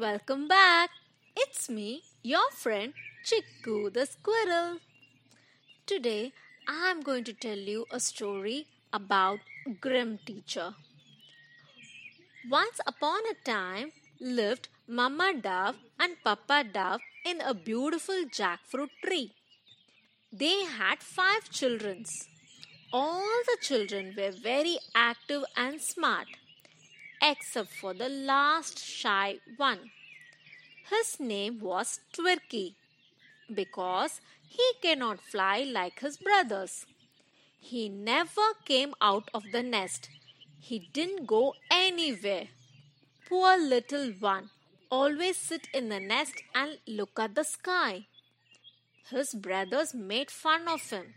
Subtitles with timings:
[0.00, 0.90] Welcome back.
[1.36, 4.78] It's me, your friend Chikku the squirrel.
[5.86, 6.32] Today
[6.66, 9.38] I'm going to tell you a story about
[9.80, 10.74] Grim Teacher.
[12.50, 19.32] Once upon a time lived Mama Dove and Papa Dove in a beautiful jackfruit tree.
[20.32, 22.04] They had five children.
[22.92, 26.26] All the children were very active and smart,
[27.24, 29.90] except for the last shy one.
[30.90, 32.76] His name was Twirky
[33.52, 36.86] because he cannot fly like his brothers.
[37.58, 40.10] He never came out of the nest.
[40.60, 42.48] He didn't go anywhere.
[43.28, 44.50] Poor little one
[44.90, 48.06] always sit in the nest and look at the sky.
[49.10, 51.14] His brothers made fun of him.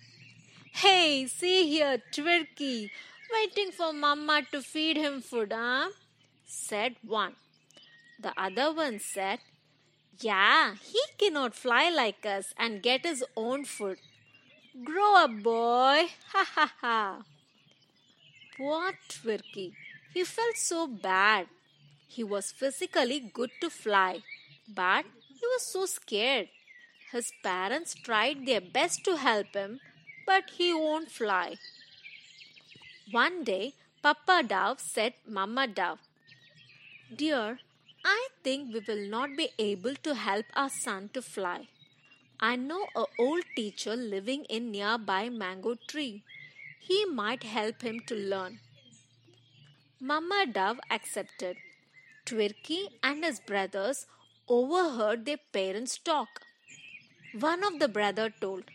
[0.73, 2.91] Hey, see here, Twirky,
[3.31, 5.89] waiting for Mama to feed him food, huh?
[6.45, 7.35] said one.
[8.19, 9.39] The other one said,
[10.19, 13.99] Yeah, he cannot fly like us and get his own food.
[14.83, 16.07] Grow up, boy!
[16.33, 17.21] Ha ha ha!
[18.55, 19.73] Poor Twirky.
[20.13, 21.47] He felt so bad.
[22.07, 24.23] He was physically good to fly,
[24.67, 26.49] but he was so scared.
[27.11, 29.79] His parents tried their best to help him,
[30.25, 31.55] but he won't fly.
[33.11, 35.99] One day, Papa Dove said Mama Dove,
[37.15, 37.59] Dear,
[38.03, 41.69] I think we will not be able to help our son to fly.
[42.41, 46.23] I know a old teacher living in nearby mango tree.
[46.81, 48.59] He might help him to learn.
[50.01, 51.55] Mama Dove accepted.
[52.25, 54.05] Twirky and his brothers
[54.49, 56.41] overheard their parents talk.
[57.39, 58.65] One of the brother told,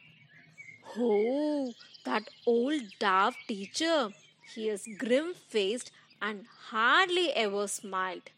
[0.97, 1.75] Oh,
[2.06, 4.08] that old dove teacher.
[4.55, 8.31] He is grim faced and hardly ever smiled.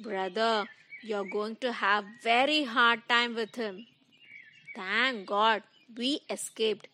[0.00, 0.66] Brother,
[1.02, 3.86] you're going to have very hard time with him.
[4.74, 5.62] Thank God
[5.96, 6.88] we escaped.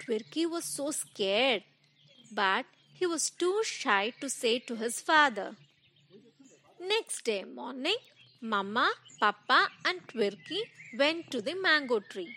[0.00, 1.62] Twirky was so scared,
[2.32, 5.56] but he was too shy to say to his father.
[6.80, 7.96] Next day morning,
[8.40, 10.62] Mama, Papa, and Twirky
[10.98, 12.36] went to the mango tree.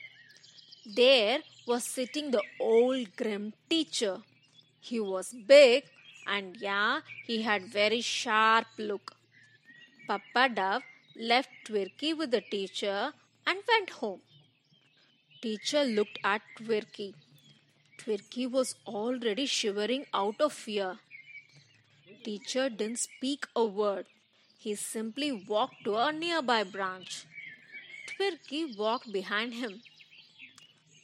[0.96, 4.20] There was sitting the old grim teacher.
[4.88, 5.84] He was big
[6.26, 9.16] and yeah, he had very sharp look.
[10.08, 10.84] Papa Dove
[11.20, 13.14] left Twirky with the teacher
[13.46, 14.22] and went home.
[15.42, 17.16] Teacher looked at Twirky.
[17.98, 21.00] Twirky was already shivering out of fear.
[22.24, 24.06] Teacher didn't speak a word.
[24.58, 27.26] He simply walked to a nearby branch.
[28.08, 29.82] Twirky walked behind him.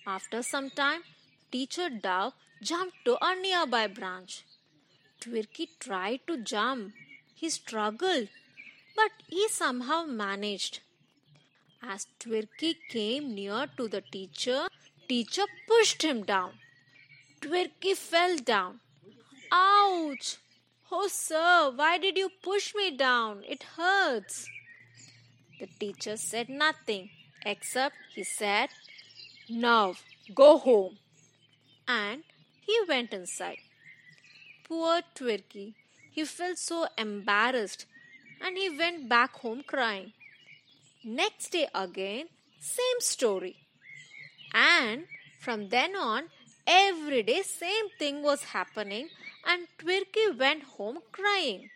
[0.05, 1.01] After some time,
[1.51, 2.33] Teacher Dove
[2.63, 4.45] jumped to a nearby branch.
[5.19, 6.93] Twirky tried to jump.
[7.35, 8.29] He struggled,
[8.95, 10.79] but he somehow managed.
[11.81, 14.67] As Twirky came near to the teacher,
[15.07, 16.51] teacher pushed him down.
[17.41, 18.79] Twirky fell down.
[19.51, 20.37] Ouch!
[20.91, 23.43] Oh, sir, why did you push me down?
[23.47, 24.47] It hurts.
[25.59, 27.09] The teacher said nothing
[27.45, 28.69] except he said,
[29.49, 29.95] Now
[30.33, 30.97] go home.
[31.87, 32.23] And
[32.65, 33.59] he went inside.
[34.67, 35.75] Poor Twirky,
[36.11, 37.85] he felt so embarrassed
[38.41, 40.13] and he went back home crying.
[41.03, 42.27] Next day again,
[42.59, 43.55] same story.
[44.53, 45.05] And
[45.39, 46.23] from then on,
[46.65, 49.09] every day same thing was happening
[49.45, 51.69] and Twirky went home crying.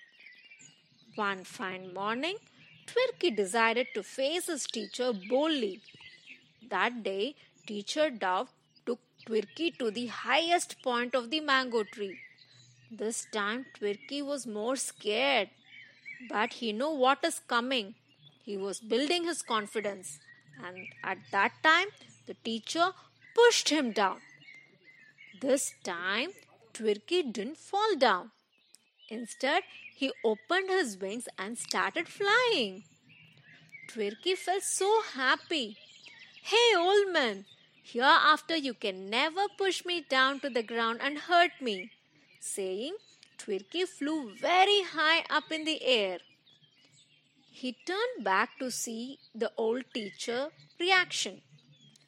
[1.16, 2.38] One fine morning,
[2.86, 5.82] Twirky decided to face his teacher boldly.
[6.70, 8.50] That day, teacher Dove
[9.28, 12.18] Twirky to the highest point of the mango tree.
[12.90, 15.50] This time, Twirky was more scared,
[16.30, 17.96] but he knew what is coming.
[18.46, 20.20] He was building his confidence,
[20.66, 21.88] and at that time,
[22.26, 22.94] the teacher
[23.36, 24.22] pushed him down.
[25.42, 26.30] This time,
[26.72, 28.32] Twirky didn't fall down.
[29.10, 29.64] Instead,
[29.94, 32.86] he opened his wings and started flying.
[33.90, 35.76] Twirky felt so happy.
[36.44, 37.44] Hey, old man,
[37.92, 41.92] hereafter you can never push me down to the ground and hurt me.
[42.40, 42.96] Saying,
[43.38, 46.20] Twirky flew very high up in the air.
[47.52, 50.50] He turned back to see the old teacher
[50.80, 51.42] reaction.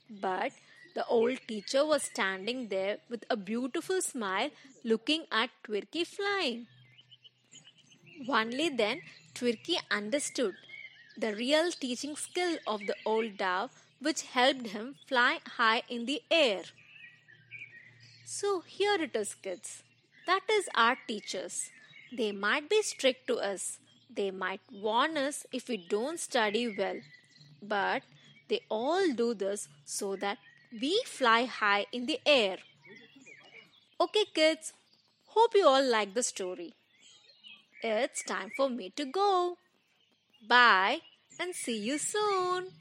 [0.09, 0.51] But
[0.95, 4.49] the old teacher was standing there with a beautiful smile
[4.83, 6.67] looking at Twirky flying.
[8.27, 9.01] Only then
[9.33, 10.55] Twirky understood
[11.17, 13.71] the real teaching skill of the old dove
[14.01, 16.63] which helped him fly high in the air.
[18.25, 19.84] So here it is, kids.
[20.28, 21.69] That is our teachers.
[22.16, 23.80] They might be strict to us,
[24.10, 27.00] They might warn us if we don't study well,
[27.62, 28.04] but
[28.48, 30.40] they all do this so that
[30.81, 32.57] we fly high in the air.
[34.01, 34.74] Okay, kids,
[35.28, 36.74] hope you all like the story.
[37.84, 39.57] It's time for me to go.
[40.48, 41.01] Bye
[41.40, 42.72] and see you soon.